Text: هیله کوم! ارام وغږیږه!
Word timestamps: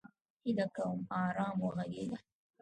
هیله 0.43 0.65
کوم! 0.75 0.99
ارام 1.23 1.57
وغږیږه! 1.61 2.19